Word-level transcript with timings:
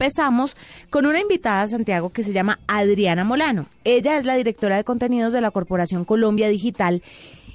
Empezamos 0.00 0.56
con 0.90 1.06
una 1.06 1.20
invitada 1.20 1.62
a 1.62 1.66
Santiago 1.66 2.10
que 2.10 2.22
se 2.22 2.32
llama 2.32 2.60
Adriana 2.68 3.24
Molano. 3.24 3.66
Ella 3.82 4.16
es 4.16 4.26
la 4.26 4.36
directora 4.36 4.76
de 4.76 4.84
contenidos 4.84 5.32
de 5.32 5.40
la 5.40 5.50
Corporación 5.50 6.04
Colombia 6.04 6.48
Digital 6.48 7.02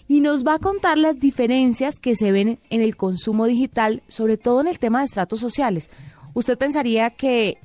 y 0.09 0.19
nos 0.19 0.45
va 0.45 0.55
a 0.55 0.59
contar 0.59 0.97
las 0.97 1.17
diferencias 1.21 1.99
que 1.99 2.17
se 2.17 2.33
ven 2.33 2.59
en 2.69 2.81
el 2.81 2.97
consumo 2.97 3.45
digital, 3.45 4.03
sobre 4.09 4.35
todo 4.35 4.59
en 4.59 4.67
el 4.67 4.77
tema 4.77 4.99
de 4.99 5.05
estratos 5.05 5.39
sociales. 5.39 5.89
¿Usted 6.33 6.57
pensaría 6.57 7.11
que 7.11 7.59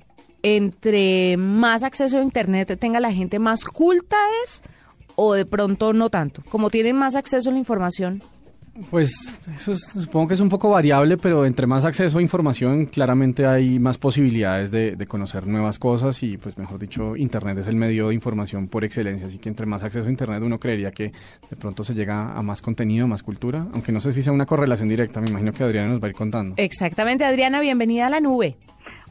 entre 0.45 1.37
más 1.37 1.83
acceso 1.83 2.17
a 2.17 2.23
Internet 2.23 2.79
tenga 2.79 3.01
la 3.01 3.13
gente, 3.13 3.41
más 3.41 3.65
culta 3.65 4.17
es 4.45 4.63
o 5.17 5.35
de 5.35 5.45
pronto 5.45 5.93
no 5.93 6.09
tanto? 6.09 6.45
Como 6.49 6.71
tienen 6.71 6.95
más 6.95 7.17
acceso 7.17 7.51
a 7.51 7.53
la 7.53 7.59
información, 7.59 8.23
pues 8.91 9.35
eso 9.57 9.75
supongo 9.75 10.29
que 10.29 10.35
es 10.35 10.41
un 10.41 10.49
poco 10.49 10.71
variable, 10.71 11.17
pero 11.17 11.45
entre 11.45 11.67
más 11.67 11.85
acceso 11.85 12.19
a 12.19 12.23
información, 12.23 12.87
claramente 12.87 13.47
hay 13.47 13.79
más 13.79 13.99
posibilidades 13.99 14.71
de, 14.71 14.97
conocer 15.09 15.47
nuevas 15.47 15.79
cosas 15.79 16.23
y, 16.23 16.37
pues 16.37 16.59
mejor 16.59 16.79
dicho, 16.79 17.17
Internet 17.17 17.59
es 17.59 17.67
el 17.67 17.77
medio 17.77 18.09
de 18.09 18.15
información 18.15 18.69
por 18.69 18.85
excelencia. 18.85 19.27
Así 19.27 19.39
que 19.39 19.49
entre 19.49 19.67
más 19.67 19.83
acceso 19.83 20.07
a 20.07 20.11
Internet 20.11 20.43
uno 20.43 20.61
creería 20.61 20.91
que 20.91 21.13
de 21.51 21.57
pronto 21.57 21.83
se 21.83 21.95
llega 21.95 22.33
a 22.33 22.43
más 22.43 22.61
contenido, 22.61 23.07
más 23.07 23.23
cultura, 23.23 23.67
aunque 23.73 23.93
no 23.93 24.01
sé 24.01 24.13
si 24.13 24.23
sea 24.23 24.33
una 24.33 24.47
correlación 24.47 24.89
directa. 24.89 25.21
Me 25.21 25.31
imagino 25.31 25.53
que 25.53 25.65
Adriana 25.65 25.89
nos 25.89 26.03
va 26.03 26.07
a 26.07 26.11
ir 26.11 26.17
contando. 26.17 26.55
Exactamente, 26.59 27.25
Adriana, 27.25 27.61
bienvenida 27.61 28.07
a 28.07 28.11
la 28.11 28.21
nube. 28.21 28.57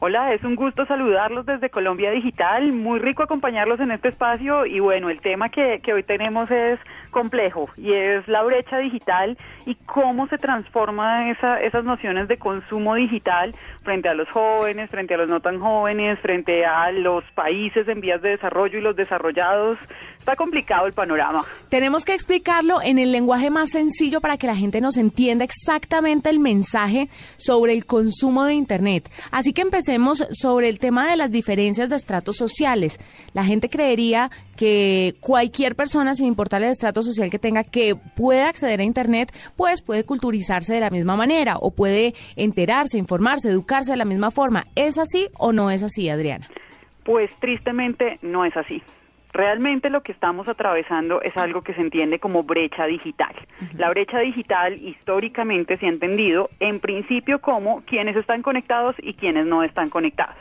Hola, 0.00 0.32
es 0.32 0.44
un 0.44 0.54
gusto 0.54 0.86
saludarlos 0.86 1.44
desde 1.44 1.70
Colombia 1.70 2.12
Digital, 2.12 2.72
muy 2.72 3.00
rico 3.00 3.24
acompañarlos 3.24 3.80
en 3.80 3.90
este 3.90 4.06
espacio 4.06 4.64
y 4.64 4.78
bueno, 4.78 5.10
el 5.10 5.20
tema 5.20 5.48
que, 5.48 5.80
que 5.80 5.92
hoy 5.92 6.04
tenemos 6.04 6.48
es 6.52 6.78
complejo 7.10 7.68
y 7.76 7.92
es 7.92 8.28
la 8.28 8.44
brecha 8.44 8.78
digital 8.78 9.36
y 9.66 9.74
cómo 9.86 10.28
se 10.28 10.38
transforman 10.38 11.26
esa, 11.26 11.60
esas 11.60 11.82
nociones 11.82 12.28
de 12.28 12.38
consumo 12.38 12.94
digital 12.94 13.52
frente 13.82 14.08
a 14.08 14.14
los 14.14 14.28
jóvenes, 14.28 14.88
frente 14.88 15.14
a 15.14 15.16
los 15.16 15.28
no 15.28 15.40
tan 15.40 15.58
jóvenes, 15.58 16.20
frente 16.20 16.64
a 16.64 16.92
los 16.92 17.24
países 17.34 17.88
en 17.88 18.00
vías 18.00 18.22
de 18.22 18.30
desarrollo 18.30 18.78
y 18.78 18.82
los 18.82 18.94
desarrollados. 18.94 19.78
Está 20.18 20.36
complicado 20.36 20.86
el 20.86 20.92
panorama. 20.92 21.44
Tenemos 21.70 22.04
que 22.04 22.14
explicarlo 22.14 22.82
en 22.82 22.98
el 22.98 23.12
lenguaje 23.12 23.50
más 23.50 23.70
sencillo 23.70 24.20
para 24.20 24.36
que 24.36 24.46
la 24.46 24.54
gente 24.54 24.80
nos 24.80 24.96
entienda 24.96 25.44
exactamente 25.44 26.28
el 26.28 26.38
mensaje 26.38 27.08
sobre 27.38 27.72
el 27.72 27.86
consumo 27.86 28.44
de 28.44 28.54
Internet. 28.54 29.10
Así 29.30 29.52
que 29.52 29.62
empecemos 29.62 30.26
sobre 30.32 30.68
el 30.68 30.78
tema 30.78 31.08
de 31.08 31.16
las 31.16 31.30
diferencias 31.30 31.88
de 31.88 31.96
estratos 31.96 32.36
sociales. 32.36 32.98
La 33.32 33.44
gente 33.44 33.70
creería 33.70 34.30
que 34.56 35.16
cualquier 35.20 35.76
persona, 35.76 36.14
sin 36.14 36.26
importar 36.26 36.62
el 36.62 36.70
estrato 36.70 37.02
social 37.02 37.30
que 37.30 37.38
tenga, 37.38 37.64
que 37.64 37.94
puede 37.94 38.42
acceder 38.42 38.80
a 38.80 38.84
Internet, 38.84 39.32
pues 39.56 39.80
puede 39.80 40.04
culturizarse 40.04 40.74
de 40.74 40.80
la 40.80 40.90
misma 40.90 41.16
manera 41.16 41.56
o 41.58 41.70
puede 41.70 42.14
enterarse, 42.36 42.98
informarse, 42.98 43.48
educarse 43.48 43.92
de 43.92 43.98
la 43.98 44.04
misma 44.04 44.30
forma. 44.30 44.64
¿Es 44.74 44.98
así 44.98 45.28
o 45.38 45.52
no 45.52 45.70
es 45.70 45.82
así, 45.82 46.10
Adriana? 46.10 46.48
Pues 47.04 47.30
tristemente 47.40 48.18
no 48.20 48.44
es 48.44 48.56
así. 48.56 48.82
Realmente 49.38 49.88
lo 49.88 50.02
que 50.02 50.10
estamos 50.10 50.48
atravesando 50.48 51.22
es 51.22 51.36
algo 51.36 51.62
que 51.62 51.72
se 51.72 51.80
entiende 51.80 52.18
como 52.18 52.42
brecha 52.42 52.86
digital. 52.86 53.32
La 53.76 53.88
brecha 53.88 54.18
digital 54.18 54.74
históricamente 54.82 55.78
se 55.78 55.86
ha 55.86 55.90
entendido 55.90 56.50
en 56.58 56.80
principio 56.80 57.40
como 57.40 57.82
quienes 57.82 58.16
están 58.16 58.42
conectados 58.42 58.96
y 58.98 59.14
quienes 59.14 59.46
no 59.46 59.62
están 59.62 59.90
conectados 59.90 60.34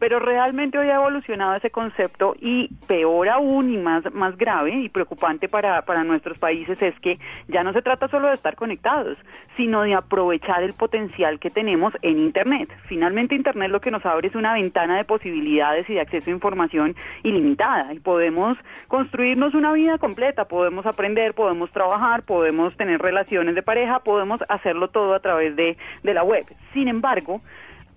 pero 0.00 0.18
realmente 0.18 0.78
hoy 0.78 0.88
ha 0.88 0.96
evolucionado 0.96 1.54
ese 1.54 1.70
concepto 1.70 2.34
y 2.40 2.68
peor 2.88 3.28
aún 3.28 3.70
y 3.70 3.76
más, 3.76 4.02
más 4.12 4.36
grave 4.36 4.72
y 4.72 4.88
preocupante 4.88 5.46
para, 5.46 5.82
para 5.82 6.02
nuestros 6.04 6.38
países 6.38 6.80
es 6.80 6.98
que 7.00 7.18
ya 7.48 7.62
no 7.62 7.74
se 7.74 7.82
trata 7.82 8.08
solo 8.08 8.28
de 8.28 8.34
estar 8.34 8.56
conectados, 8.56 9.18
sino 9.58 9.82
de 9.82 9.94
aprovechar 9.94 10.62
el 10.62 10.72
potencial 10.72 11.38
que 11.38 11.50
tenemos 11.50 11.92
en 12.00 12.18
Internet. 12.18 12.70
Finalmente 12.88 13.34
Internet 13.34 13.70
lo 13.70 13.82
que 13.82 13.90
nos 13.90 14.04
abre 14.06 14.28
es 14.28 14.34
una 14.34 14.54
ventana 14.54 14.96
de 14.96 15.04
posibilidades 15.04 15.88
y 15.90 15.94
de 15.94 16.00
acceso 16.00 16.30
a 16.30 16.32
información 16.32 16.96
ilimitada 17.22 17.92
y 17.92 18.00
podemos 18.00 18.56
construirnos 18.88 19.52
una 19.54 19.72
vida 19.74 19.98
completa, 19.98 20.46
podemos 20.46 20.86
aprender, 20.86 21.34
podemos 21.34 21.70
trabajar, 21.72 22.22
podemos 22.22 22.74
tener 22.78 23.02
relaciones 23.02 23.54
de 23.54 23.62
pareja, 23.62 23.98
podemos 23.98 24.40
hacerlo 24.48 24.88
todo 24.88 25.12
a 25.12 25.20
través 25.20 25.54
de, 25.56 25.76
de 26.02 26.14
la 26.14 26.24
web. 26.24 26.46
Sin 26.72 26.88
embargo, 26.88 27.42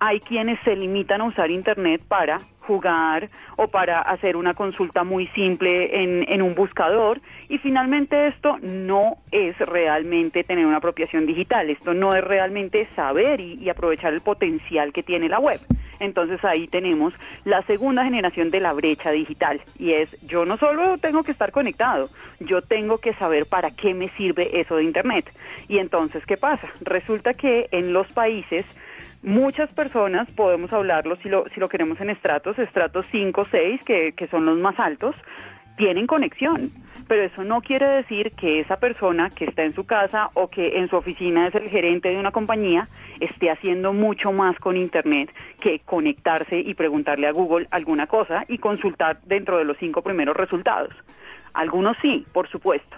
hay 0.00 0.20
quienes 0.20 0.58
se 0.64 0.76
limitan 0.76 1.20
a 1.20 1.24
usar 1.24 1.50
Internet 1.50 2.02
para 2.06 2.40
jugar 2.66 3.28
o 3.56 3.68
para 3.68 4.00
hacer 4.00 4.36
una 4.36 4.54
consulta 4.54 5.04
muy 5.04 5.26
simple 5.28 6.02
en, 6.02 6.24
en, 6.28 6.42
un 6.42 6.54
buscador 6.54 7.20
y 7.48 7.58
finalmente 7.58 8.28
esto 8.28 8.56
no 8.62 9.18
es 9.30 9.58
realmente 9.58 10.44
tener 10.44 10.64
una 10.64 10.78
apropiación 10.78 11.26
digital, 11.26 11.68
esto 11.68 11.92
no 11.94 12.14
es 12.14 12.24
realmente 12.24 12.86
saber 12.96 13.40
y, 13.40 13.54
y 13.54 13.68
aprovechar 13.68 14.14
el 14.14 14.22
potencial 14.22 14.92
que 14.92 15.02
tiene 15.02 15.28
la 15.28 15.40
web. 15.40 15.60
Entonces 16.00 16.44
ahí 16.44 16.66
tenemos 16.66 17.14
la 17.44 17.62
segunda 17.62 18.04
generación 18.04 18.50
de 18.50 18.60
la 18.60 18.72
brecha 18.72 19.10
digital 19.10 19.60
y 19.78 19.92
es 19.92 20.10
yo 20.22 20.44
no 20.44 20.56
solo 20.56 20.98
tengo 20.98 21.22
que 21.22 21.32
estar 21.32 21.52
conectado, 21.52 22.08
yo 22.40 22.62
tengo 22.62 22.98
que 22.98 23.14
saber 23.14 23.46
para 23.46 23.70
qué 23.70 23.94
me 23.94 24.08
sirve 24.10 24.60
eso 24.60 24.76
de 24.76 24.84
Internet. 24.84 25.30
Y 25.68 25.78
entonces, 25.78 26.24
¿qué 26.26 26.36
pasa? 26.36 26.68
Resulta 26.80 27.34
que 27.34 27.68
en 27.70 27.92
los 27.92 28.06
países 28.08 28.66
Muchas 29.24 29.72
personas, 29.72 30.30
podemos 30.32 30.70
hablarlo 30.74 31.16
si 31.16 31.30
lo, 31.30 31.46
si 31.48 31.58
lo 31.58 31.70
queremos 31.70 31.98
en 31.98 32.10
estratos, 32.10 32.58
estratos 32.58 33.06
5, 33.10 33.46
6, 33.50 33.80
que, 33.82 34.12
que 34.12 34.26
son 34.26 34.44
los 34.44 34.58
más 34.58 34.78
altos, 34.78 35.16
tienen 35.78 36.06
conexión, 36.06 36.68
pero 37.08 37.22
eso 37.22 37.42
no 37.42 37.62
quiere 37.62 37.86
decir 37.86 38.32
que 38.32 38.60
esa 38.60 38.76
persona 38.76 39.30
que 39.30 39.46
está 39.46 39.62
en 39.62 39.74
su 39.74 39.86
casa 39.86 40.28
o 40.34 40.48
que 40.48 40.76
en 40.78 40.90
su 40.90 40.96
oficina 40.96 41.48
es 41.48 41.54
el 41.54 41.70
gerente 41.70 42.10
de 42.10 42.18
una 42.18 42.32
compañía 42.32 42.86
esté 43.18 43.50
haciendo 43.50 43.94
mucho 43.94 44.30
más 44.30 44.58
con 44.58 44.76
Internet 44.76 45.32
que 45.58 45.78
conectarse 45.78 46.58
y 46.58 46.74
preguntarle 46.74 47.26
a 47.26 47.32
Google 47.32 47.66
alguna 47.70 48.06
cosa 48.06 48.44
y 48.46 48.58
consultar 48.58 49.22
dentro 49.24 49.56
de 49.56 49.64
los 49.64 49.78
cinco 49.78 50.02
primeros 50.02 50.36
resultados. 50.36 50.92
Algunos 51.54 51.96
sí, 52.02 52.26
por 52.30 52.46
supuesto, 52.50 52.94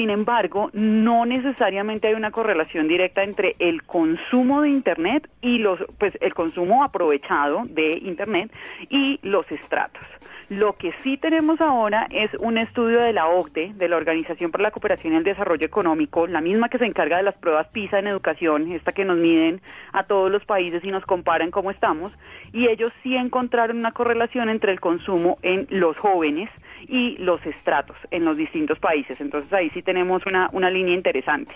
sin 0.00 0.08
embargo, 0.08 0.70
no 0.72 1.26
necesariamente 1.26 2.08
hay 2.08 2.14
una 2.14 2.30
correlación 2.30 2.88
directa 2.88 3.22
entre 3.22 3.54
el 3.58 3.82
consumo 3.82 4.62
de 4.62 4.70
Internet 4.70 5.28
y 5.42 5.58
los, 5.58 5.78
pues, 5.98 6.16
el 6.22 6.32
consumo 6.32 6.82
aprovechado 6.82 7.64
de 7.66 7.98
Internet 7.98 8.50
y 8.88 9.20
los 9.20 9.44
estratos. 9.52 10.02
Lo 10.48 10.72
que 10.72 10.94
sí 11.02 11.18
tenemos 11.18 11.60
ahora 11.60 12.08
es 12.10 12.30
un 12.38 12.56
estudio 12.56 12.98
de 13.00 13.12
la 13.12 13.28
OCDE, 13.28 13.74
de 13.74 13.88
la 13.90 13.98
Organización 13.98 14.50
para 14.50 14.62
la 14.62 14.70
Cooperación 14.70 15.12
y 15.12 15.16
el 15.16 15.22
Desarrollo 15.22 15.66
Económico, 15.66 16.26
la 16.26 16.40
misma 16.40 16.70
que 16.70 16.78
se 16.78 16.86
encarga 16.86 17.18
de 17.18 17.22
las 17.22 17.36
pruebas 17.36 17.68
PISA 17.68 17.98
en 17.98 18.06
educación, 18.06 18.72
esta 18.72 18.92
que 18.92 19.04
nos 19.04 19.18
miden 19.18 19.60
a 19.92 20.04
todos 20.04 20.30
los 20.30 20.46
países 20.46 20.82
y 20.82 20.90
nos 20.90 21.04
comparan 21.04 21.50
cómo 21.50 21.70
estamos, 21.70 22.10
y 22.54 22.70
ellos 22.70 22.90
sí 23.02 23.16
encontraron 23.16 23.76
una 23.76 23.92
correlación 23.92 24.48
entre 24.48 24.72
el 24.72 24.80
consumo 24.80 25.36
en 25.42 25.66
los 25.68 25.98
jóvenes 25.98 26.48
y 26.88 27.16
los 27.18 27.44
estratos 27.46 27.96
en 28.10 28.24
los 28.24 28.36
distintos 28.36 28.78
países. 28.78 29.20
Entonces 29.20 29.52
ahí 29.52 29.70
sí 29.70 29.82
tenemos 29.82 30.24
una, 30.26 30.48
una 30.52 30.70
línea 30.70 30.94
interesante. 30.94 31.54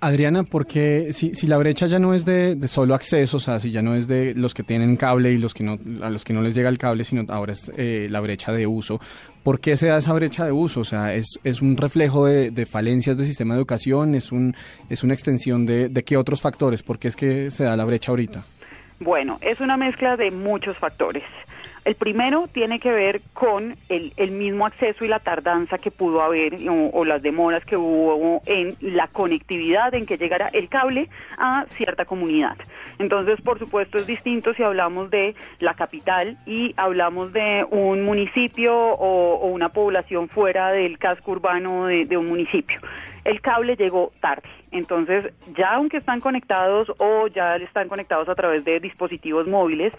Adriana, 0.00 0.44
porque 0.44 1.12
si, 1.12 1.34
si 1.34 1.46
la 1.46 1.58
brecha 1.58 1.86
ya 1.86 1.98
no 1.98 2.14
es 2.14 2.24
de, 2.24 2.56
solo 2.68 2.94
acceso, 2.94 3.36
o 3.36 3.40
sea, 3.40 3.58
si 3.58 3.70
ya 3.70 3.82
no 3.82 3.94
es 3.94 4.08
de 4.08 4.34
los 4.34 4.54
que 4.54 4.62
tienen 4.62 4.96
cable 4.96 5.30
y 5.30 5.38
los 5.38 5.52
que 5.52 5.62
no, 5.62 5.76
a 6.02 6.08
los 6.08 6.24
que 6.24 6.32
no 6.32 6.40
les 6.40 6.54
llega 6.54 6.70
el 6.70 6.78
cable, 6.78 7.04
sino 7.04 7.22
ahora 7.28 7.52
es 7.52 7.70
eh, 7.76 8.08
la 8.10 8.20
brecha 8.20 8.52
de 8.52 8.66
uso, 8.66 8.98
¿por 9.42 9.60
qué 9.60 9.76
se 9.76 9.88
da 9.88 9.98
esa 9.98 10.14
brecha 10.14 10.46
de 10.46 10.52
uso? 10.52 10.80
O 10.80 10.84
sea, 10.84 11.12
¿es, 11.12 11.38
es 11.44 11.60
un 11.60 11.76
reflejo 11.76 12.24
de, 12.24 12.50
de, 12.50 12.64
falencias 12.64 13.16
del 13.18 13.26
sistema 13.26 13.54
de 13.54 13.58
educación? 13.58 14.14
¿Es, 14.14 14.32
un, 14.32 14.54
es 14.88 15.04
una 15.04 15.12
extensión 15.12 15.66
de, 15.66 15.90
de 15.90 16.02
qué 16.02 16.16
otros 16.16 16.40
factores? 16.40 16.82
¿Por 16.82 16.98
qué 16.98 17.08
es 17.08 17.16
que 17.16 17.50
se 17.50 17.64
da 17.64 17.76
la 17.76 17.84
brecha 17.84 18.10
ahorita? 18.10 18.42
Bueno, 19.00 19.38
es 19.42 19.60
una 19.60 19.76
mezcla 19.76 20.16
de 20.16 20.30
muchos 20.30 20.78
factores. 20.78 21.24
El 21.84 21.94
primero 21.94 22.46
tiene 22.46 22.78
que 22.78 22.92
ver 22.92 23.22
con 23.32 23.76
el, 23.88 24.12
el, 24.18 24.32
mismo 24.32 24.66
acceso 24.66 25.04
y 25.04 25.08
la 25.08 25.18
tardanza 25.18 25.78
que 25.78 25.90
pudo 25.90 26.22
haber 26.22 26.58
o, 26.68 27.04
las 27.06 27.22
demoras 27.22 27.64
que 27.64 27.76
hubo 27.76 28.42
en 28.44 28.76
la 28.80 29.06
conectividad 29.06 29.94
en 29.94 30.04
que 30.04 30.18
llegara 30.18 30.48
el 30.48 30.68
cable 30.68 31.08
a 31.38 31.64
cierta 31.68 32.04
comunidad. 32.04 32.56
Entonces, 32.98 33.40
por 33.40 33.58
supuesto, 33.58 33.96
es 33.96 34.06
distinto 34.06 34.52
si 34.52 34.62
hablamos 34.62 35.10
de 35.10 35.34
la 35.58 35.72
capital 35.72 36.36
y 36.44 36.74
hablamos 36.76 37.32
de 37.32 37.66
un 37.70 38.02
municipio 38.04 38.76
o, 38.76 39.46
una 39.46 39.70
población 39.70 40.28
fuera 40.28 40.70
del 40.72 40.98
casco 40.98 41.32
urbano 41.32 41.86
de 41.86 42.16
un 42.16 42.26
municipio. 42.26 42.78
El 43.24 43.40
cable 43.40 43.76
llegó 43.76 44.12
tarde. 44.20 44.48
Entonces, 44.72 45.32
ya 45.56 45.74
aunque 45.74 45.96
están 45.96 46.20
conectados 46.20 46.92
o 46.98 47.26
ya 47.26 47.56
están 47.56 47.88
conectados 47.88 48.28
a 48.28 48.34
través 48.34 48.64
de 48.64 48.80
dispositivos 48.80 49.46
móviles, 49.46 49.92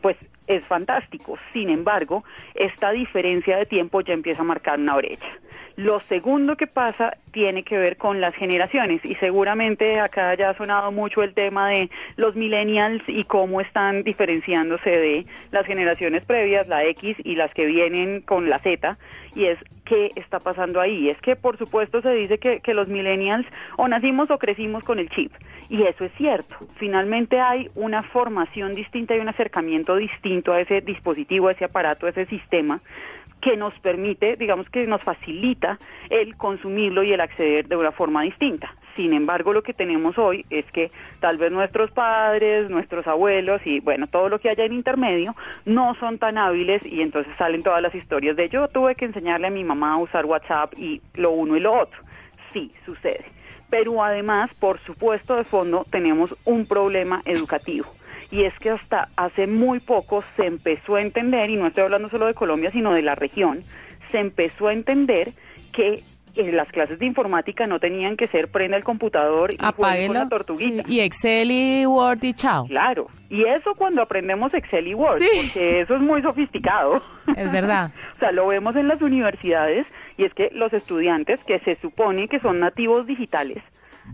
pues 0.00 0.16
es 0.46 0.64
fantástico. 0.66 1.38
Sin 1.52 1.70
embargo, 1.70 2.24
esta 2.54 2.90
diferencia 2.90 3.56
de 3.56 3.66
tiempo 3.66 4.00
ya 4.02 4.12
empieza 4.12 4.42
a 4.42 4.44
marcar 4.44 4.78
una 4.78 4.96
brecha. 4.96 5.28
Lo 5.76 5.98
segundo 6.00 6.56
que 6.56 6.66
pasa 6.66 7.16
tiene 7.32 7.62
que 7.62 7.78
ver 7.78 7.96
con 7.96 8.20
las 8.20 8.34
generaciones 8.34 9.02
y 9.04 9.14
seguramente 9.14 9.98
acá 10.00 10.34
ya 10.34 10.50
ha 10.50 10.54
sonado 10.54 10.92
mucho 10.92 11.22
el 11.22 11.32
tema 11.32 11.70
de 11.70 11.88
los 12.16 12.34
millennials 12.36 13.02
y 13.06 13.24
cómo 13.24 13.62
están 13.62 14.02
diferenciándose 14.02 14.90
de 14.90 15.26
las 15.52 15.64
generaciones 15.64 16.22
previas, 16.24 16.68
la 16.68 16.84
X 16.84 17.16
y 17.24 17.36
las 17.36 17.54
que 17.54 17.64
vienen 17.64 18.20
con 18.20 18.50
la 18.50 18.58
Z, 18.58 18.98
y 19.34 19.46
es 19.46 19.58
¿Qué 19.90 20.12
está 20.14 20.38
pasando 20.38 20.80
ahí? 20.80 21.08
Es 21.08 21.20
que, 21.20 21.34
por 21.34 21.58
supuesto, 21.58 22.00
se 22.00 22.12
dice 22.12 22.38
que, 22.38 22.60
que 22.60 22.74
los 22.74 22.86
millennials 22.86 23.44
o 23.76 23.88
nacimos 23.88 24.30
o 24.30 24.38
crecimos 24.38 24.84
con 24.84 25.00
el 25.00 25.10
chip. 25.10 25.32
Y 25.68 25.82
eso 25.82 26.04
es 26.04 26.12
cierto. 26.12 26.54
Finalmente 26.76 27.40
hay 27.40 27.68
una 27.74 28.04
formación 28.04 28.76
distinta 28.76 29.16
y 29.16 29.18
un 29.18 29.28
acercamiento 29.28 29.96
distinto 29.96 30.52
a 30.52 30.60
ese 30.60 30.80
dispositivo, 30.80 31.48
a 31.48 31.52
ese 31.52 31.64
aparato, 31.64 32.06
a 32.06 32.10
ese 32.10 32.26
sistema 32.26 32.80
que 33.40 33.56
nos 33.56 33.76
permite, 33.80 34.36
digamos 34.36 34.70
que 34.70 34.86
nos 34.86 35.02
facilita 35.02 35.76
el 36.08 36.36
consumirlo 36.36 37.02
y 37.02 37.10
el 37.12 37.20
acceder 37.20 37.66
de 37.66 37.76
una 37.76 37.90
forma 37.90 38.22
distinta. 38.22 38.72
Sin 38.96 39.12
embargo, 39.12 39.52
lo 39.52 39.62
que 39.62 39.72
tenemos 39.72 40.18
hoy 40.18 40.44
es 40.50 40.64
que 40.72 40.90
tal 41.20 41.38
vez 41.38 41.52
nuestros 41.52 41.90
padres, 41.90 42.68
nuestros 42.70 43.06
abuelos 43.06 43.60
y 43.64 43.80
bueno, 43.80 44.06
todo 44.06 44.28
lo 44.28 44.38
que 44.38 44.50
haya 44.50 44.64
en 44.64 44.72
intermedio 44.72 45.34
no 45.64 45.94
son 45.96 46.18
tan 46.18 46.38
hábiles 46.38 46.84
y 46.84 47.00
entonces 47.00 47.32
salen 47.38 47.62
todas 47.62 47.82
las 47.82 47.94
historias 47.94 48.36
de 48.36 48.48
yo 48.48 48.68
tuve 48.68 48.94
que 48.94 49.04
enseñarle 49.04 49.46
a 49.46 49.50
mi 49.50 49.64
mamá 49.64 49.94
a 49.94 49.98
usar 49.98 50.26
WhatsApp 50.26 50.74
y 50.76 51.00
lo 51.14 51.30
uno 51.30 51.56
y 51.56 51.60
lo 51.60 51.72
otro. 51.72 52.00
Sí, 52.52 52.72
sucede. 52.84 53.24
Pero 53.70 54.02
además, 54.02 54.52
por 54.54 54.80
supuesto, 54.80 55.36
de 55.36 55.44
fondo 55.44 55.86
tenemos 55.90 56.34
un 56.44 56.66
problema 56.66 57.22
educativo 57.24 57.86
y 58.30 58.44
es 58.44 58.56
que 58.58 58.70
hasta 58.70 59.08
hace 59.16 59.46
muy 59.46 59.80
poco 59.80 60.22
se 60.36 60.46
empezó 60.46 60.96
a 60.96 61.02
entender, 61.02 61.50
y 61.50 61.56
no 61.56 61.66
estoy 61.66 61.84
hablando 61.84 62.08
solo 62.08 62.26
de 62.26 62.34
Colombia, 62.34 62.70
sino 62.70 62.92
de 62.92 63.02
la 63.02 63.14
región, 63.14 63.62
se 64.10 64.18
empezó 64.18 64.68
a 64.68 64.72
entender 64.72 65.32
que 65.72 66.02
las 66.34 66.70
clases 66.70 66.98
de 66.98 67.06
informática 67.06 67.66
no 67.66 67.78
tenían 67.78 68.16
que 68.16 68.28
ser 68.28 68.48
prenda 68.50 68.76
el 68.76 68.84
computador 68.84 69.52
y 69.52 69.56
con 69.56 70.14
la 70.14 70.28
tortuguita. 70.28 70.84
y 70.86 71.00
Excel 71.00 71.50
y 71.50 71.86
Word 71.86 72.22
y 72.22 72.34
chao. 72.34 72.66
Claro, 72.66 73.08
y 73.28 73.44
eso 73.44 73.74
cuando 73.76 74.02
aprendemos 74.02 74.52
Excel 74.54 74.88
y 74.88 74.94
Word, 74.94 75.20
porque 75.36 75.80
eso 75.82 75.94
es 75.94 76.00
muy 76.00 76.20
sofisticado. 76.22 77.00
Es 77.36 77.52
verdad. 77.52 77.92
o 78.16 78.18
sea, 78.18 78.32
lo 78.32 78.48
vemos 78.48 78.74
en 78.76 78.88
las 78.88 79.00
universidades 79.00 79.86
y 80.16 80.24
es 80.24 80.34
que 80.34 80.50
los 80.52 80.72
estudiantes 80.72 81.42
que 81.44 81.60
se 81.60 81.76
supone 81.76 82.28
que 82.28 82.40
son 82.40 82.60
nativos 82.60 83.06
digitales, 83.06 83.62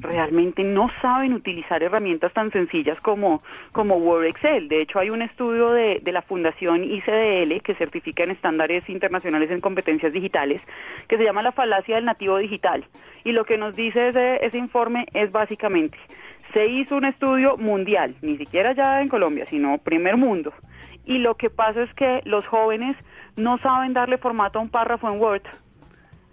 realmente 0.01 0.63
no 0.65 0.91
saben 1.01 1.33
utilizar 1.33 1.83
herramientas 1.83 2.33
tan 2.33 2.51
sencillas 2.51 3.01
como, 3.01 3.41
como 3.73 3.97
Word 3.97 4.27
Excel. 4.27 4.69
De 4.69 4.81
hecho, 4.81 4.99
hay 4.99 5.11
un 5.11 5.23
estudio 5.23 5.71
de, 5.71 6.01
de 6.03 6.13
la 6.13 6.23
Fundación 6.23 6.85
ICDL 6.85 7.61
que 7.63 7.75
certifica 7.77 8.25
en 8.25 8.31
estándares 8.31 8.89
internacionales 8.89 9.51
en 9.51 9.61
competencias 9.61 10.13
digitales 10.13 10.63
que 11.09 11.17
se 11.17 11.25
llama 11.25 11.43
la 11.43 11.53
falacia 11.53 11.97
del 11.97 12.05
nativo 12.05 12.39
digital. 12.39 12.85
Y 13.25 13.33
lo 13.33 13.45
que 13.45 13.59
nos 13.59 13.75
dice 13.77 14.09
ese, 14.09 14.45
ese 14.45 14.59
informe 14.59 15.07
es 15.13 15.33
básicamente, 15.33 15.99
se 16.53 16.67
hizo 16.67 16.97
un 16.97 17.05
estudio 17.05 17.57
mundial, 17.57 18.15
ni 18.23 18.37
siquiera 18.37 18.73
ya 18.73 19.03
en 19.03 19.09
Colombia, 19.09 19.47
sino 19.47 19.79
primer 19.79 20.17
mundo. 20.17 20.53
Y 21.05 21.19
lo 21.19 21.35
que 21.37 21.51
pasa 21.51 21.83
es 21.83 21.93
que 21.95 22.21
los 22.25 22.47
jóvenes 22.47 22.97
no 23.37 23.59
saben 23.59 23.93
darle 23.93 24.19
formato 24.19 24.59
a 24.59 24.63
un 24.63 24.71
párrafo 24.71 25.09
en 25.09 25.21
Word 25.21 25.43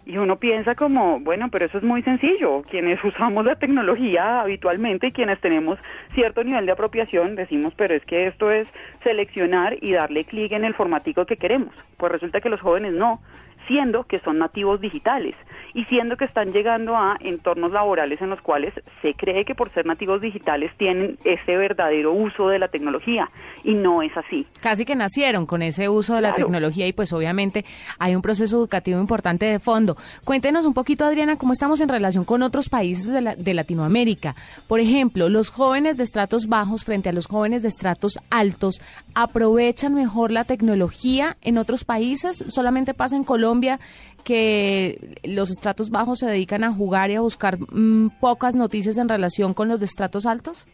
y 0.06 0.18
uno 0.18 0.38
piensa 0.38 0.76
como, 0.76 1.20
bueno, 1.20 1.50
pero 1.50 1.66
eso 1.66 1.78
es 1.78 1.84
muy 1.84 2.02
sencillo. 2.04 2.64
Quienes 2.64 3.04
usamos 3.06 3.46
la 3.46 3.56
tecnología 3.56 4.42
habitualmente 4.42 5.08
y 5.08 5.12
quienes 5.12 5.40
tenemos 5.40 5.80
cierto 6.14 6.44
nivel 6.44 6.66
de 6.66 6.74
apropiación, 6.74 7.36
decimos, 7.36 7.74
pero 7.76 7.96
es 7.96 8.04
que 8.06 8.28
esto 8.28 8.52
es 8.52 8.68
seleccionar 9.04 9.78
y 9.82 9.94
darle 9.94 10.26
clic 10.26 10.52
en 10.52 10.66
el 10.66 10.74
formatico 10.74 11.26
que 11.26 11.38
queremos. 11.38 11.74
Pues 11.98 12.12
resulta 12.12 12.42
que 12.42 12.50
los 12.50 12.62
jóvenes 12.62 12.94
no 12.94 13.22
siendo 13.68 14.04
que 14.04 14.20
son 14.20 14.40
nativos 14.40 14.82
digitales 14.82 15.36
y 15.74 15.86
siendo 15.86 16.18
que 16.18 16.26
están 16.26 16.52
llegando 16.52 16.96
a 16.96 17.18
entornos 17.20 17.72
laborales 17.72 18.22
en 18.22 18.30
los 18.30 18.42
cuales 18.42 18.74
se 19.02 19.14
cree 19.14 19.46
que 19.46 19.56
por 19.56 19.72
ser 19.72 19.86
nativos 19.86 20.22
digitales 20.22 20.72
tienen 20.78 21.18
ese 21.24 21.56
verdadero 21.56 22.12
uso 22.12 22.50
de 22.50 22.60
la 22.60 22.68
tecnología 22.68 23.30
y 23.64 23.74
no 23.74 24.02
es 24.02 24.12
así. 24.18 24.48
Casi 24.62 24.86
que 24.86 24.96
nacieron 24.96 25.46
con 25.46 25.62
ese 25.62 25.90
uso 25.90 26.16
de 26.16 26.22
la 26.22 26.34
tecnología 26.34 26.88
y 26.88 26.94
pues 26.94 27.14
obviamente 27.14 27.66
hay 28.00 28.16
un 28.16 28.22
proceso 28.22 28.58
educativo 28.58 29.00
importante 29.00 29.46
de 29.46 29.60
fondo. 29.60 29.98
Cuéntenos 30.24 30.66
un 30.66 30.74
poquito, 30.74 31.06
Adriana, 31.06 31.38
cómo 31.38 31.54
estamos 31.54 31.82
en 31.82 31.90
relación 31.90 32.26
con 32.26 32.44
otros 32.44 32.70
países 32.70 33.08
de, 33.08 33.36
de 33.38 33.54
Latinoamérica. 33.54 34.36
Por 34.68 34.80
ejemplo, 34.80 35.30
los 35.30 35.50
jóvenes 35.50 35.98
de 35.98 36.04
estratos 36.04 36.48
bajos 36.48 36.84
frente 36.84 37.10
a 37.10 37.14
los 37.14 37.28
jóvenes 37.28 37.62
de 37.62 37.68
estratos 37.68 38.20
altos 38.30 38.82
aprovechan 39.14 39.94
mejor 39.94 40.32
la 40.32 40.44
tecnología 40.44 41.38
en 41.42 41.58
otros 41.58 41.84
países, 41.84 42.44
solamente 42.48 42.94
pasa 42.94 43.16
en 43.16 43.24
Colombia 43.24 43.44
Colombia 43.44 43.80
que 44.24 45.20
los 45.24 45.52
estratos 45.52 45.90
bajos 45.90 46.20
se 46.20 46.28
dedican 46.28 46.64
a 46.64 46.72
jugar 46.72 47.12
y 47.12 47.16
a 47.16 47.22
buscar 47.22 47.60
mm, 47.60 48.20
pocas 48.22 48.56
noticias 48.56 48.98
en 48.98 49.10
relación 49.10 49.54
con 49.54 49.68
los 49.68 49.82
de 49.82 49.86
estratos 49.86 50.26
altos? 50.26 50.66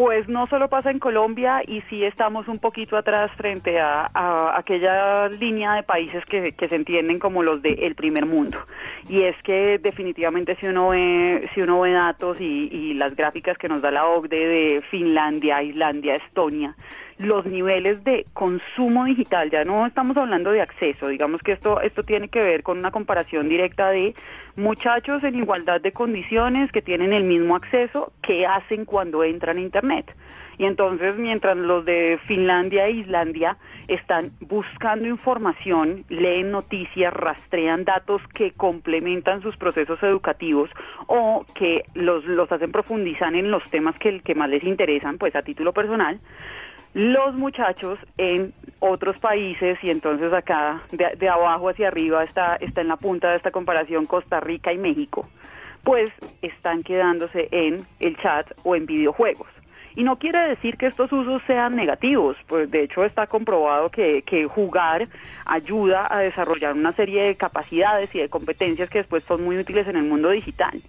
Pues 0.00 0.30
no 0.30 0.46
solo 0.46 0.68
pasa 0.68 0.90
en 0.90 0.98
Colombia 0.98 1.60
y 1.62 1.82
sí 1.90 2.04
estamos 2.04 2.48
un 2.48 2.58
poquito 2.58 2.96
atrás 2.96 3.30
frente 3.36 3.78
a, 3.78 4.08
aquella 4.56 5.28
línea 5.28 5.74
de 5.74 5.82
países 5.82 6.24
que, 6.24 6.54
se 6.58 6.74
entienden 6.74 7.18
como 7.18 7.42
los 7.42 7.60
del 7.60 7.94
primer 7.94 8.24
mundo. 8.24 8.56
Y 9.10 9.24
es 9.24 9.36
que 9.42 9.76
definitivamente 9.76 10.56
si 10.58 10.68
uno 10.68 10.88
ve, 10.88 11.46
si 11.54 11.60
uno 11.60 11.80
ve 11.80 11.92
datos 11.92 12.40
y, 12.40 12.70
y 12.72 12.94
las 12.94 13.14
gráficas 13.14 13.58
que 13.58 13.68
nos 13.68 13.82
da 13.82 13.90
la 13.90 14.06
OCDE 14.06 14.46
de 14.46 14.82
Finlandia, 14.90 15.62
Islandia, 15.62 16.16
Estonia, 16.16 16.74
los 17.20 17.44
niveles 17.44 18.02
de 18.02 18.26
consumo 18.32 19.04
digital, 19.04 19.50
ya 19.50 19.64
no 19.64 19.86
estamos 19.86 20.16
hablando 20.16 20.52
de 20.52 20.62
acceso, 20.62 21.08
digamos 21.08 21.42
que 21.42 21.52
esto, 21.52 21.80
esto 21.82 22.02
tiene 22.02 22.28
que 22.28 22.42
ver 22.42 22.62
con 22.62 22.78
una 22.78 22.90
comparación 22.90 23.48
directa 23.48 23.90
de 23.90 24.14
muchachos 24.56 25.22
en 25.22 25.34
igualdad 25.34 25.82
de 25.82 25.92
condiciones 25.92 26.72
que 26.72 26.80
tienen 26.80 27.12
el 27.12 27.24
mismo 27.24 27.56
acceso 27.56 28.12
que 28.22 28.46
hacen 28.46 28.86
cuando 28.86 29.22
entran 29.22 29.58
a 29.58 29.60
Internet. 29.60 30.14
Y 30.56 30.64
entonces, 30.66 31.16
mientras 31.16 31.56
los 31.56 31.86
de 31.86 32.18
Finlandia 32.26 32.86
e 32.86 32.92
Islandia 32.92 33.56
están 33.88 34.32
buscando 34.40 35.08
información, 35.08 36.04
leen 36.10 36.50
noticias, 36.50 37.14
rastrean 37.14 37.84
datos 37.84 38.20
que 38.34 38.52
complementan 38.52 39.40
sus 39.40 39.56
procesos 39.56 40.02
educativos 40.02 40.68
o 41.06 41.46
que 41.54 41.84
los, 41.94 42.24
los 42.26 42.52
hacen 42.52 42.72
profundizar 42.72 43.34
en 43.34 43.50
los 43.50 43.62
temas 43.70 43.98
que, 43.98 44.20
que 44.20 44.34
más 44.34 44.50
les 44.50 44.64
interesan, 44.64 45.16
pues 45.16 45.34
a 45.34 45.40
título 45.40 45.72
personal, 45.72 46.20
los 46.94 47.34
muchachos 47.34 47.98
en 48.18 48.52
otros 48.80 49.18
países 49.18 49.78
y 49.82 49.90
entonces 49.90 50.32
acá 50.32 50.82
de, 50.90 51.28
abajo 51.28 51.68
hacia 51.68 51.88
arriba 51.88 52.24
está, 52.24 52.56
está 52.56 52.80
en 52.80 52.88
la 52.88 52.96
punta 52.96 53.30
de 53.30 53.36
esta 53.36 53.50
comparación 53.50 54.06
Costa 54.06 54.40
Rica 54.40 54.72
y 54.72 54.78
México, 54.78 55.28
pues 55.84 56.10
están 56.42 56.82
quedándose 56.82 57.48
en 57.52 57.86
el 58.00 58.16
chat 58.16 58.50
o 58.64 58.74
en 58.74 58.86
videojuegos. 58.86 59.48
Y 59.96 60.04
no 60.04 60.18
quiere 60.18 60.38
decir 60.48 60.76
que 60.76 60.86
estos 60.86 61.12
usos 61.12 61.42
sean 61.46 61.74
negativos, 61.74 62.36
pues 62.46 62.70
de 62.70 62.84
hecho 62.84 63.04
está 63.04 63.26
comprobado 63.26 63.90
que, 63.90 64.22
que 64.22 64.46
jugar 64.46 65.08
ayuda 65.46 66.06
a 66.08 66.20
desarrollar 66.20 66.74
una 66.74 66.92
serie 66.92 67.24
de 67.24 67.34
capacidades 67.34 68.14
y 68.14 68.20
de 68.20 68.28
competencias 68.28 68.88
que 68.88 68.98
después 68.98 69.24
son 69.24 69.44
muy 69.44 69.58
útiles 69.58 69.88
en 69.88 69.96
el 69.96 70.04
mundo 70.04 70.30
digital 70.30 70.80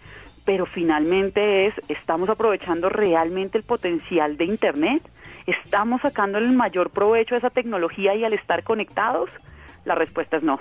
pero 0.46 0.66
finalmente 0.66 1.68
es, 1.68 1.74
¿estamos 1.88 2.30
aprovechando 2.30 2.90
realmente 2.90 3.58
el 3.58 3.64
potencial 3.64 4.38
de 4.38 4.46
Internet? 4.46 5.02
¿Estamos 5.48 6.02
sacando 6.02 6.38
el 6.38 6.52
mayor 6.52 6.90
provecho 6.90 7.36
de 7.36 7.40
esa 7.40 7.50
tecnología 7.50 8.16
y 8.16 8.24
al 8.24 8.34
estar 8.34 8.64
conectados? 8.64 9.30
La 9.86 9.96
respuesta 9.96 10.38
es 10.38 10.44
no. 10.44 10.60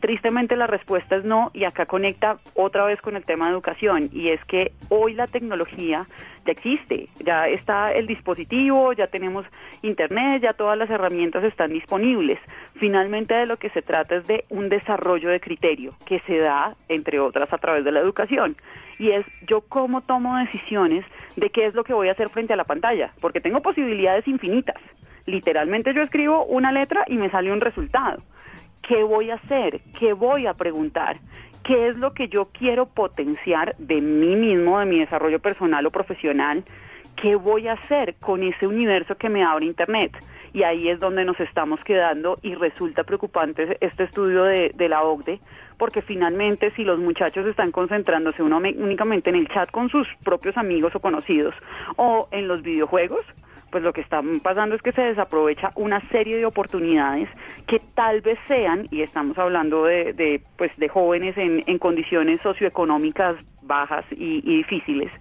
Tristemente 0.00 0.56
la 0.56 0.66
respuesta 0.66 1.16
es 1.16 1.24
no 1.24 1.50
y 1.54 1.64
acá 1.64 1.86
conecta 1.86 2.38
otra 2.54 2.84
vez 2.84 3.00
con 3.00 3.16
el 3.16 3.24
tema 3.24 3.46
de 3.46 3.52
educación 3.52 4.10
y 4.12 4.28
es 4.28 4.44
que 4.44 4.72
hoy 4.90 5.14
la 5.14 5.26
tecnología 5.26 6.06
ya 6.44 6.52
existe, 6.52 7.08
ya 7.24 7.48
está 7.48 7.92
el 7.92 8.06
dispositivo, 8.06 8.92
ya 8.92 9.06
tenemos 9.06 9.46
internet, 9.80 10.42
ya 10.42 10.52
todas 10.52 10.76
las 10.76 10.90
herramientas 10.90 11.44
están 11.44 11.72
disponibles. 11.72 12.38
Finalmente 12.74 13.34
de 13.34 13.46
lo 13.46 13.56
que 13.56 13.70
se 13.70 13.80
trata 13.80 14.16
es 14.16 14.26
de 14.26 14.44
un 14.50 14.68
desarrollo 14.68 15.30
de 15.30 15.40
criterio 15.40 15.94
que 16.04 16.20
se 16.26 16.38
da, 16.38 16.76
entre 16.90 17.18
otras, 17.18 17.50
a 17.50 17.58
través 17.58 17.82
de 17.82 17.92
la 17.92 18.00
educación 18.00 18.54
y 18.98 19.10
es 19.10 19.26
yo 19.46 19.62
cómo 19.62 20.02
tomo 20.02 20.36
decisiones 20.36 21.04
de 21.36 21.50
qué 21.50 21.66
es 21.66 21.74
lo 21.74 21.84
que 21.84 21.94
voy 21.94 22.08
a 22.08 22.12
hacer 22.12 22.28
frente 22.30 22.52
a 22.52 22.56
la 22.56 22.64
pantalla, 22.64 23.12
porque 23.20 23.40
tengo 23.40 23.60
posibilidades 23.60 24.26
infinitas. 24.26 24.76
Literalmente 25.26 25.92
yo 25.92 26.02
escribo 26.02 26.44
una 26.44 26.72
letra 26.72 27.04
y 27.08 27.16
me 27.16 27.30
sale 27.30 27.52
un 27.52 27.60
resultado. 27.60 28.22
¿Qué 28.82 29.02
voy 29.02 29.30
a 29.30 29.34
hacer? 29.34 29.80
¿Qué 29.98 30.12
voy 30.12 30.46
a 30.46 30.54
preguntar? 30.54 31.18
¿Qué 31.64 31.88
es 31.88 31.96
lo 31.96 32.14
que 32.14 32.28
yo 32.28 32.50
quiero 32.52 32.86
potenciar 32.86 33.74
de 33.78 34.00
mí 34.00 34.36
mismo, 34.36 34.78
de 34.78 34.86
mi 34.86 35.00
desarrollo 35.00 35.40
personal 35.40 35.84
o 35.84 35.90
profesional? 35.90 36.64
¿Qué 37.16 37.34
voy 37.34 37.66
a 37.66 37.72
hacer 37.72 38.14
con 38.20 38.44
ese 38.44 38.68
universo 38.68 39.16
que 39.16 39.28
me 39.28 39.42
abre 39.42 39.66
Internet? 39.66 40.12
Y 40.56 40.62
ahí 40.62 40.88
es 40.88 40.98
donde 40.98 41.22
nos 41.26 41.38
estamos 41.38 41.84
quedando 41.84 42.38
y 42.40 42.54
resulta 42.54 43.04
preocupante 43.04 43.76
este 43.82 44.04
estudio 44.04 44.44
de, 44.44 44.72
de 44.74 44.88
la 44.88 45.02
OCDE 45.02 45.38
porque 45.76 46.00
finalmente 46.00 46.70
si 46.70 46.82
los 46.82 46.98
muchachos 46.98 47.44
están 47.44 47.72
concentrándose 47.72 48.42
uno 48.42 48.56
únicamente 48.56 49.28
en 49.28 49.36
el 49.36 49.48
chat 49.48 49.70
con 49.70 49.90
sus 49.90 50.08
propios 50.24 50.56
amigos 50.56 50.94
o 50.94 51.00
conocidos 51.00 51.54
o 51.96 52.28
en 52.30 52.48
los 52.48 52.62
videojuegos, 52.62 53.20
pues 53.70 53.84
lo 53.84 53.92
que 53.92 54.00
está 54.00 54.22
pasando 54.42 54.74
es 54.74 54.80
que 54.80 54.92
se 54.92 55.02
desaprovecha 55.02 55.72
una 55.74 56.00
serie 56.08 56.38
de 56.38 56.46
oportunidades 56.46 57.28
que 57.66 57.78
tal 57.94 58.22
vez 58.22 58.38
sean, 58.48 58.88
y 58.90 59.02
estamos 59.02 59.36
hablando 59.36 59.84
de, 59.84 60.14
de 60.14 60.40
pues 60.56 60.74
de 60.78 60.88
jóvenes 60.88 61.36
en, 61.36 61.64
en 61.66 61.78
condiciones 61.78 62.40
socioeconómicas 62.40 63.36
bajas 63.60 64.06
y, 64.10 64.40
y 64.42 64.56
difíciles, 64.56 65.12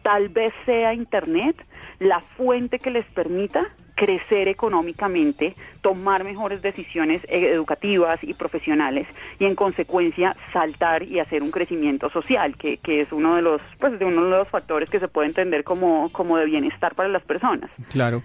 tal 0.00 0.30
vez 0.30 0.54
sea 0.64 0.94
Internet 0.94 1.62
la 1.98 2.20
fuente 2.20 2.78
que 2.78 2.90
les 2.90 3.04
permita 3.06 3.66
crecer 3.98 4.46
económicamente, 4.46 5.56
tomar 5.80 6.22
mejores 6.22 6.62
decisiones 6.62 7.20
eh, 7.24 7.50
educativas 7.52 8.22
y 8.22 8.32
profesionales 8.32 9.08
y 9.40 9.44
en 9.44 9.56
consecuencia 9.56 10.36
saltar 10.52 11.02
y 11.02 11.18
hacer 11.18 11.42
un 11.42 11.50
crecimiento 11.50 12.08
social, 12.08 12.56
que, 12.56 12.76
que 12.76 13.00
es 13.00 13.10
uno 13.10 13.34
de 13.34 13.42
los 13.42 13.60
pues 13.80 13.98
de 13.98 14.04
uno 14.04 14.22
de 14.22 14.30
los 14.30 14.48
factores 14.48 14.88
que 14.88 15.00
se 15.00 15.08
puede 15.08 15.26
entender 15.26 15.64
como, 15.64 16.10
como 16.12 16.36
de 16.36 16.46
bienestar 16.46 16.94
para 16.94 17.08
las 17.08 17.24
personas. 17.24 17.70
Claro. 17.90 18.22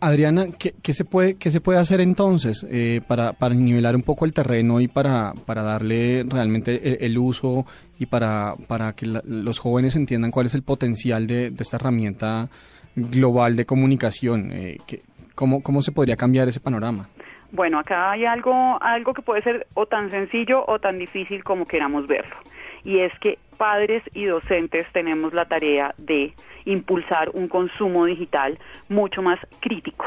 Adriana, 0.00 0.46
¿qué, 0.58 0.74
qué 0.82 0.92
se, 0.92 1.04
puede, 1.04 1.36
qué 1.36 1.52
se 1.52 1.60
puede 1.60 1.78
hacer 1.78 2.00
entonces 2.00 2.66
eh, 2.68 3.00
para, 3.06 3.32
para 3.32 3.54
nivelar 3.54 3.94
un 3.94 4.02
poco 4.02 4.24
el 4.24 4.34
terreno 4.34 4.80
y 4.80 4.88
para, 4.88 5.32
para 5.46 5.62
darle 5.62 6.24
realmente 6.28 7.06
el, 7.06 7.16
uso 7.16 7.64
y 8.00 8.06
para, 8.06 8.56
para 8.66 8.94
que 8.94 9.06
los 9.06 9.60
jóvenes 9.60 9.94
entiendan 9.94 10.32
cuál 10.32 10.46
es 10.46 10.54
el 10.54 10.62
potencial 10.62 11.28
de, 11.28 11.50
de 11.50 11.62
esta 11.62 11.76
herramienta 11.76 12.50
global 12.96 13.56
de 13.56 13.64
comunicación? 13.64 14.50
Eh, 14.52 14.78
que, 14.86 15.02
¿cómo, 15.34 15.62
¿Cómo 15.62 15.82
se 15.82 15.92
podría 15.92 16.16
cambiar 16.16 16.48
ese 16.48 16.60
panorama? 16.60 17.08
Bueno, 17.52 17.78
acá 17.78 18.10
hay 18.10 18.24
algo, 18.24 18.82
algo 18.82 19.14
que 19.14 19.22
puede 19.22 19.42
ser 19.42 19.66
o 19.74 19.86
tan 19.86 20.10
sencillo 20.10 20.64
o 20.66 20.78
tan 20.80 20.98
difícil 20.98 21.44
como 21.44 21.66
queramos 21.66 22.06
verlo. 22.06 22.34
Y 22.82 22.98
es 22.98 23.12
que 23.20 23.38
padres 23.56 24.02
y 24.12 24.24
docentes 24.24 24.86
tenemos 24.92 25.32
la 25.32 25.46
tarea 25.46 25.94
de 25.96 26.34
impulsar 26.64 27.30
un 27.32 27.48
consumo 27.48 28.06
digital 28.06 28.58
mucho 28.88 29.22
más 29.22 29.38
crítico. 29.60 30.04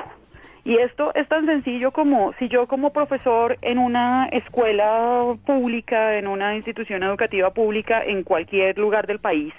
Y 0.67 0.79
esto 0.79 1.13
es 1.15 1.29
tan 1.29 1.45
sencillo 1.45 1.91
como 1.91 2.33
si 2.39 2.49
yo 2.49 2.67
como 2.67 2.91
profesor 2.91 3.55
en 3.61 3.77
una 3.77 4.25
escuela 4.25 5.33
pública, 5.45 6.17
en 6.17 6.27
una 6.27 6.57
institución 6.57 7.03
educativa 7.03 7.51
pública, 7.51 8.03
en 8.03 8.23
cualquier 8.23 8.77
lugar 8.77 9.07
del 9.07 9.19
país, 9.19 9.53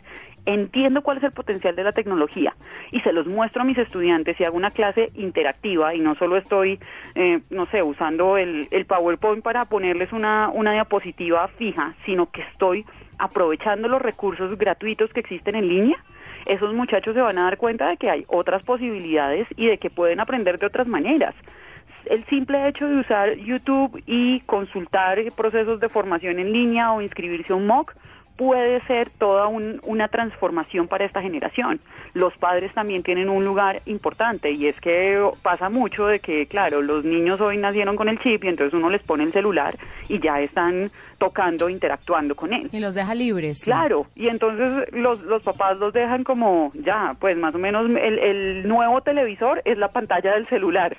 entiendo 0.45 1.01
cuál 1.01 1.17
es 1.17 1.25
el 1.25 1.33
potencial 1.33 1.75
de 1.75 1.85
la 1.85 1.93
tecnología. 1.93 2.55
Y 2.91 3.01
se 3.01 3.15
los 3.15 3.27
muestro 3.27 3.63
a 3.63 3.65
mis 3.65 3.79
estudiantes 3.79 4.39
y 4.39 4.45
hago 4.45 4.59
una 4.59 4.71
clase 4.71 5.11
interactiva. 5.15 5.95
Y 5.95 6.01
no 6.01 6.15
solo 6.17 6.37
estoy, 6.37 6.79
eh, 7.15 7.41
no 7.49 7.65
sé, 7.71 7.83
usando 7.83 8.37
el, 8.37 8.69
el 8.71 8.85
PowerPoint 8.85 9.43
para 9.43 9.65
ponerles 9.65 10.13
una, 10.13 10.51
una 10.51 10.75
diapositiva 10.75 11.49
fija, 11.57 11.95
sino 12.05 12.31
que 12.31 12.43
estoy 12.43 12.85
aprovechando 13.17 13.89
los 13.89 14.03
recursos 14.03 14.59
gratuitos 14.59 15.11
que 15.15 15.21
existen 15.21 15.55
en 15.55 15.69
línea, 15.69 15.97
esos 16.47 16.75
muchachos 16.75 17.15
se 17.15 17.21
van 17.21 17.39
a 17.39 17.45
dar 17.45 17.57
cuenta 17.57 17.89
de 17.89 17.97
que 17.97 18.11
hay 18.11 18.25
otras 18.29 18.63
posibilidades 18.63 19.47
y 19.57 19.67
de 19.67 19.79
que 19.79 19.91
pueden 19.91 20.21
aprender 20.21 20.59
de 20.59 20.67
otras 20.67 20.87
maneras. 20.87 21.35
El 22.05 22.25
simple 22.27 22.69
hecho 22.69 22.89
de 22.89 22.97
usar 22.97 23.35
YouTube 23.37 24.03
y 24.07 24.41
consultar 24.41 25.19
procesos 25.37 25.81
de 25.81 25.89
formación 25.89 26.39
en 26.39 26.53
línea 26.53 26.93
o 26.93 27.03
inscribirse 27.03 27.53
a 27.53 27.57
un 27.57 27.67
MOOC 27.67 27.95
puede 28.39 28.81
ser 28.87 29.11
toda 29.11 29.49
una 29.49 30.07
transformación 30.07 30.87
para 30.87 31.05
esta 31.05 31.21
generación. 31.21 31.81
Los 32.15 32.33
padres 32.39 32.73
también 32.73 33.03
tienen 33.03 33.29
un 33.29 33.45
lugar 33.45 33.83
importante 33.85 34.53
y 34.53 34.69
es 34.69 34.81
que 34.81 35.21
pasa 35.43 35.69
mucho 35.69 36.07
de 36.07 36.21
que, 36.21 36.47
claro, 36.47 36.81
los 36.81 37.05
niños 37.05 37.41
hoy 37.41 37.59
nacieron 37.59 37.97
con 37.97 38.09
el 38.09 38.21
chip 38.21 38.45
y 38.45 38.49
entonces 38.49 38.75
uno 38.75 38.91
les 38.91 39.03
pone 39.03 39.25
el 39.25 39.33
celular 39.33 39.77
y 40.09 40.21
ya 40.21 40.41
están 40.41 40.93
tocando, 41.19 41.69
interactuando 41.69 42.37
con 42.37 42.53
él. 42.53 42.71
Y 42.71 42.79
los 42.79 42.95
deja 42.95 43.13
libres. 43.13 43.65
Claro, 43.65 44.07
y 44.15 44.29
entonces 44.29 44.85
los, 44.93 45.23
los 45.23 45.43
papás 45.43 45.77
los 45.79 45.93
dejan 45.93 46.23
como, 46.23 46.71
ya, 46.75 47.17
pues 47.19 47.37
más 47.37 47.57
o 47.57 47.59
menos 47.59 47.91
el, 47.91 48.21
el 48.21 48.69
nuevo 48.69 49.01
televisor 49.01 49.63
es 49.65 49.79
la 49.79 49.89
pantalla 49.89 50.35
del 50.35 50.47
celular 50.47 50.97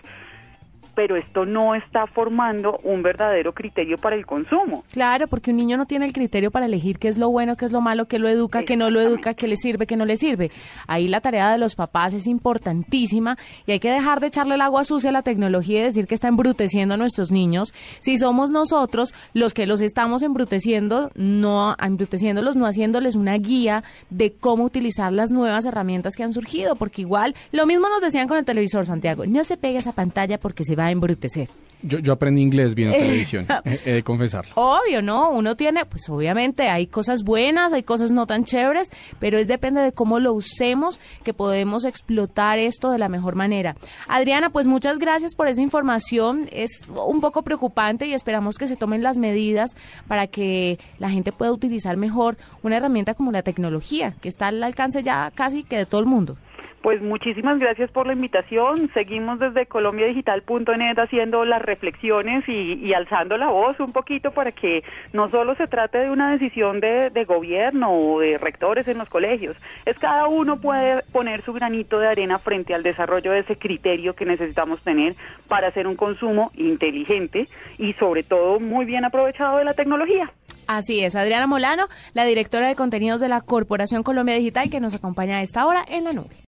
pero 0.99 1.15
esto 1.15 1.45
no 1.45 1.75
está 1.75 2.07
formando 2.07 2.77
un 2.83 3.01
verdadero 3.01 3.53
criterio 3.53 3.95
para 3.97 4.17
el 4.17 4.25
consumo. 4.25 4.83
Claro, 4.91 5.29
porque 5.29 5.51
un 5.51 5.55
niño 5.55 5.77
no 5.77 5.85
tiene 5.85 6.05
el 6.05 6.11
criterio 6.11 6.51
para 6.51 6.65
elegir 6.65 6.99
qué 6.99 7.07
es 7.07 7.17
lo 7.17 7.29
bueno, 7.29 7.55
qué 7.55 7.63
es 7.63 7.71
lo 7.71 7.79
malo, 7.79 8.09
qué 8.09 8.19
lo 8.19 8.27
educa, 8.27 8.63
qué 8.63 8.75
no 8.75 8.89
lo 8.89 8.99
educa, 8.99 9.33
qué 9.33 9.47
le 9.47 9.55
sirve, 9.55 9.87
qué 9.87 9.95
no 9.95 10.03
le 10.03 10.17
sirve. 10.17 10.51
Ahí 10.87 11.07
la 11.07 11.21
tarea 11.21 11.53
de 11.53 11.57
los 11.57 11.75
papás 11.75 12.13
es 12.13 12.27
importantísima 12.27 13.37
y 13.65 13.71
hay 13.71 13.79
que 13.79 13.89
dejar 13.89 14.19
de 14.19 14.27
echarle 14.27 14.55
el 14.55 14.61
agua 14.61 14.83
sucia 14.83 15.09
a 15.09 15.13
la 15.13 15.21
tecnología 15.21 15.79
y 15.79 15.83
decir 15.83 16.05
que 16.05 16.15
está 16.15 16.27
embruteciendo 16.27 16.95
a 16.95 16.97
nuestros 16.97 17.31
niños. 17.31 17.73
Si 18.01 18.17
somos 18.17 18.51
nosotros 18.51 19.15
los 19.33 19.53
que 19.53 19.67
los 19.67 19.79
estamos 19.79 20.21
embruteciendo, 20.21 21.11
no 21.15 21.77
embruteciéndolos, 21.81 22.57
no 22.57 22.65
haciéndoles 22.65 23.15
una 23.15 23.37
guía 23.37 23.85
de 24.09 24.33
cómo 24.33 24.65
utilizar 24.65 25.13
las 25.13 25.31
nuevas 25.31 25.65
herramientas 25.65 26.17
que 26.17 26.23
han 26.23 26.33
surgido, 26.33 26.75
porque 26.75 27.03
igual 27.03 27.35
lo 27.53 27.65
mismo 27.65 27.87
nos 27.87 28.01
decían 28.01 28.27
con 28.27 28.37
el 28.37 28.43
televisor, 28.43 28.85
Santiago, 28.85 29.25
no 29.25 29.45
se 29.45 29.55
pegue 29.55 29.77
esa 29.77 29.93
pantalla 29.93 30.41
porque 30.41 30.65
se 30.65 30.75
va 30.75 30.88
embrutecer. 30.91 31.50
Yo, 31.81 32.00
yo 32.00 32.12
aprendí 32.12 32.41
inglés 32.41 32.75
viendo 32.75 32.98
televisión, 32.98 33.48
he, 33.63 33.93
de 33.93 34.03
confesarlo. 34.03 34.51
Obvio, 34.55 35.01
¿no? 35.01 35.29
Uno 35.29 35.55
tiene, 35.55 35.86
pues 35.86 36.10
obviamente 36.10 36.67
hay 36.67 36.88
cosas 36.88 37.24
buenas, 37.24 37.72
hay 37.72 37.84
cosas 37.84 38.12
no 38.12 38.27
tan 38.27 38.43
chéveres, 38.43 38.89
pero 39.19 39.38
es 39.38 39.48
depende 39.48 39.81
de 39.81 39.93
cómo 39.93 40.19
lo 40.19 40.34
usemos 40.34 41.00
que 41.24 41.34
podemos 41.34 41.86
explotar 41.86 42.60
esto 42.60 42.91
de 42.91 42.98
la 42.98 43.08
mejor 43.08 43.36
manera. 43.36 43.77
Adriana, 44.08 44.50
pues 44.50 44.67
muchas 44.67 45.00
gracias 45.00 45.36
por 45.36 45.48
esa 45.48 45.62
información. 45.62 46.50
Es 46.51 46.84
un 47.08 47.22
poco 47.22 47.43
preocupante 47.43 48.08
y 48.08 48.13
esperamos 48.13 48.58
que 48.58 48.67
se 48.67 48.75
tomen 48.75 49.01
las 49.01 49.17
medidas 49.17 49.72
para 50.08 50.27
que 50.27 50.79
la 50.98 51.10
gente 51.10 51.31
pueda 51.31 51.53
utilizar 51.53 51.96
mejor 51.96 52.38
una 52.62 52.77
herramienta 52.77 53.13
como 53.13 53.31
la 53.31 53.41
tecnología, 53.41 54.13
que 54.19 54.27
está 54.27 54.48
al 54.48 54.62
alcance 54.63 55.01
ya 55.01 55.31
casi 55.34 55.63
que 55.63 55.77
de 55.77 55.86
todo 55.86 56.01
el 56.01 56.08
mundo. 56.08 56.38
Pues 56.81 57.01
muchísimas 57.01 57.59
gracias 57.59 57.91
por 57.91 58.07
la 58.07 58.13
invitación. 58.13 58.89
Seguimos 58.93 59.39
desde 59.39 59.65
colombiadigital.net 59.65 60.97
haciendo 60.97 61.45
las 61.45 61.61
reflexiones 61.61 62.47
y, 62.47 62.93
alzando 62.93 63.37
la 63.37 63.49
voz 63.49 63.79
un 63.79 63.91
poquito 63.91 64.31
para 64.31 64.51
que 64.51 64.83
no 65.13 65.27
solo 65.27 65.55
se 65.55 65.67
trate 65.67 65.99
de 65.99 66.09
una 66.09 66.31
decisión 66.31 66.79
de, 66.79 67.09
de, 67.09 67.25
gobierno 67.25 67.91
o 67.91 68.19
de 68.19 68.37
rectores 68.37 68.87
en 68.87 68.97
los 68.97 69.09
colegios, 69.09 69.57
es 69.85 69.97
cada 69.99 70.27
uno 70.27 70.59
puede 70.59 71.03
poner 71.11 71.41
su 71.43 71.53
granito 71.53 71.99
de 71.99 72.07
arena 72.07 72.39
frente 72.39 72.73
al 72.73 72.83
desarrollo 72.83 73.31
de 73.31 73.39
ese 73.39 73.55
criterio 73.55 74.13
que 74.13 74.25
necesitamos 74.25 74.81
tener 74.81 75.15
para 75.47 75.67
hacer 75.67 75.85
un 75.85 75.95
consumo 75.95 76.51
inteligente 76.55 77.47
y 77.77 77.93
sobre 77.93 78.23
todo 78.23 78.59
muy 78.59 78.85
bien 78.85 79.05
aprovechado 79.05 79.57
de 79.57 79.65
la 79.65 79.73
tecnología. 79.73 80.31
Así 80.69 81.03
es, 81.03 81.15
Adriana 81.15 81.47
Molano, 81.47 81.87
la 82.13 82.25
directora 82.25 82.67
de 82.67 82.75
contenidos 82.75 83.19
de 83.19 83.27
la 83.27 83.41
Corporación 83.41 84.03
Colombia 84.03 84.35
Digital, 84.35 84.69
que 84.69 84.79
nos 84.79 84.93
acompaña 84.93 85.39
a 85.39 85.41
esta 85.41 85.65
hora 85.65 85.83
en 85.87 86.03
la 86.03 86.13
nube. 86.13 86.45